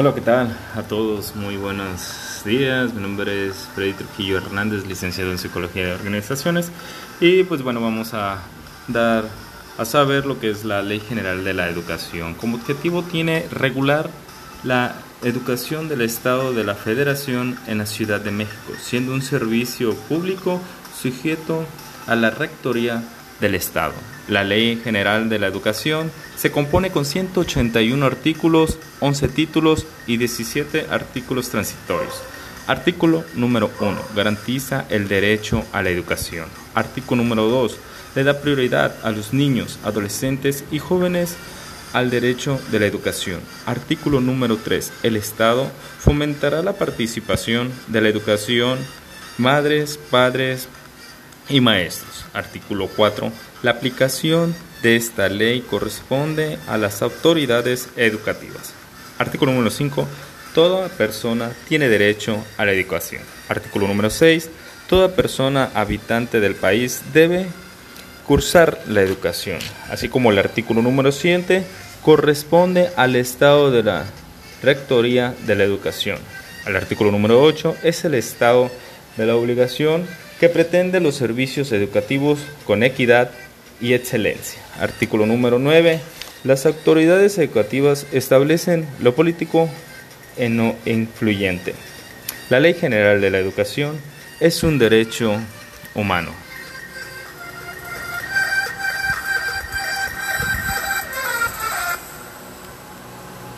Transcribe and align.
Hola, 0.00 0.14
¿qué 0.14 0.20
tal? 0.20 0.56
A 0.76 0.82
todos, 0.82 1.34
muy 1.34 1.56
buenos 1.56 2.42
días. 2.44 2.94
Mi 2.94 3.02
nombre 3.02 3.48
es 3.48 3.68
Freddy 3.74 3.94
Trujillo 3.94 4.36
Hernández, 4.36 4.86
licenciado 4.86 5.32
en 5.32 5.38
Psicología 5.38 5.86
de 5.86 5.92
Organizaciones. 5.92 6.70
Y 7.20 7.42
pues 7.42 7.62
bueno, 7.62 7.80
vamos 7.80 8.14
a 8.14 8.38
dar 8.86 9.24
a 9.76 9.84
saber 9.84 10.24
lo 10.24 10.38
que 10.38 10.50
es 10.50 10.64
la 10.64 10.82
Ley 10.82 11.00
General 11.00 11.42
de 11.42 11.52
la 11.52 11.68
Educación. 11.68 12.34
Como 12.34 12.58
objetivo 12.58 13.02
tiene 13.02 13.48
regular 13.50 14.08
la 14.62 14.94
educación 15.24 15.88
del 15.88 16.02
Estado 16.02 16.52
de 16.52 16.62
la 16.62 16.76
Federación 16.76 17.58
en 17.66 17.78
la 17.78 17.86
Ciudad 17.86 18.20
de 18.20 18.30
México, 18.30 18.74
siendo 18.80 19.12
un 19.12 19.22
servicio 19.22 19.96
público 19.96 20.60
sujeto 20.96 21.64
a 22.06 22.14
la 22.14 22.30
Rectoría 22.30 23.02
del 23.40 23.54
Estado. 23.54 23.94
La 24.28 24.44
Ley 24.44 24.80
General 24.82 25.28
de 25.28 25.38
la 25.38 25.46
Educación 25.46 26.10
se 26.36 26.50
compone 26.50 26.90
con 26.90 27.04
181 27.04 28.04
artículos, 28.04 28.78
11 29.00 29.28
títulos 29.28 29.86
y 30.06 30.16
17 30.16 30.86
artículos 30.90 31.48
transitorios. 31.48 32.22
Artículo 32.66 33.24
número 33.34 33.70
1. 33.80 33.96
Garantiza 34.14 34.84
el 34.90 35.08
derecho 35.08 35.64
a 35.72 35.82
la 35.82 35.90
educación. 35.90 36.46
Artículo 36.74 37.22
número 37.22 37.48
2. 37.48 37.78
Le 38.14 38.24
da 38.24 38.40
prioridad 38.40 38.94
a 39.02 39.10
los 39.10 39.32
niños, 39.32 39.78
adolescentes 39.84 40.64
y 40.70 40.78
jóvenes 40.78 41.36
al 41.94 42.10
derecho 42.10 42.60
de 42.70 42.80
la 42.80 42.86
educación. 42.86 43.40
Artículo 43.64 44.20
número 44.20 44.58
3. 44.58 44.92
El 45.02 45.16
Estado 45.16 45.70
fomentará 45.98 46.62
la 46.62 46.74
participación 46.74 47.72
de 47.86 48.02
la 48.02 48.08
educación 48.08 48.78
madres, 49.38 49.98
padres, 50.10 50.68
y 51.48 51.60
maestros. 51.60 52.24
Artículo 52.32 52.88
4. 52.88 53.32
La 53.62 53.72
aplicación 53.72 54.54
de 54.82 54.96
esta 54.96 55.28
ley 55.28 55.60
corresponde 55.60 56.58
a 56.66 56.78
las 56.78 57.02
autoridades 57.02 57.88
educativas. 57.96 58.72
Artículo 59.18 59.52
número 59.52 59.70
5. 59.70 60.06
Toda 60.54 60.88
persona 60.88 61.52
tiene 61.68 61.88
derecho 61.88 62.44
a 62.56 62.64
la 62.64 62.72
educación. 62.72 63.22
Artículo 63.48 63.86
número 63.88 64.10
6. 64.10 64.50
Toda 64.88 65.14
persona 65.14 65.70
habitante 65.74 66.40
del 66.40 66.54
país 66.54 67.02
debe 67.12 67.46
cursar 68.26 68.78
la 68.86 69.02
educación. 69.02 69.58
Así 69.90 70.08
como 70.08 70.30
el 70.30 70.38
artículo 70.38 70.82
número 70.82 71.12
7 71.12 71.64
corresponde 72.02 72.90
al 72.96 73.16
estado 73.16 73.70
de 73.70 73.82
la 73.82 74.04
rectoría 74.62 75.34
de 75.46 75.54
la 75.56 75.64
educación. 75.64 76.18
El 76.66 76.76
artículo 76.76 77.10
número 77.10 77.42
8 77.42 77.76
es 77.82 78.04
el 78.04 78.14
estado 78.14 78.70
de 79.16 79.26
la 79.26 79.36
obligación 79.36 80.06
que 80.40 80.48
pretende 80.48 81.00
los 81.00 81.16
servicios 81.16 81.72
educativos 81.72 82.40
con 82.64 82.82
equidad 82.82 83.30
y 83.80 83.94
excelencia. 83.94 84.60
Artículo 84.80 85.26
número 85.26 85.58
9. 85.58 86.00
Las 86.44 86.66
autoridades 86.66 87.36
educativas 87.38 88.06
establecen 88.12 88.86
lo 89.00 89.14
político 89.14 89.68
en 90.36 90.56
no 90.56 90.76
influyente. 90.86 91.74
La 92.50 92.60
Ley 92.60 92.74
General 92.74 93.20
de 93.20 93.30
la 93.30 93.38
Educación 93.38 93.98
es 94.40 94.62
un 94.62 94.78
derecho 94.78 95.36
humano. 95.94 96.47